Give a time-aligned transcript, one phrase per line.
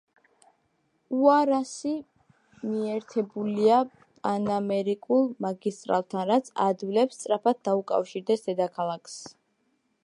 [1.17, 1.91] უარასი
[2.69, 9.23] მიერთებულია პანამერიკულ მაგისტრალთან, რაც აადვილებს სწრაფად დაუკავშირდეს დედაქალაქს.